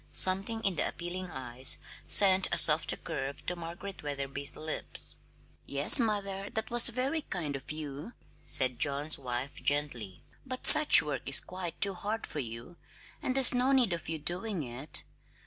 [0.13, 5.13] Something in the appealing eyes sent a softer curve to Margaret Wetherby's lips.
[5.67, 8.13] "Yes, mother; that was very kind of you,"
[8.47, 10.23] said John's wife gently.
[10.43, 12.77] "But such work is quite too hard for you,
[13.21, 15.03] and there's no need of your doing it.